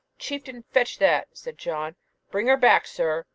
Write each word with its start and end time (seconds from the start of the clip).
'Chieftain, 0.17 0.63
fetch 0.71 0.97
that!' 0.97 1.27
said 1.31 1.59
John. 1.59 1.95
'Bring 2.31 2.47
her 2.47 2.57
back, 2.57 2.87
sir!' 2.87 3.27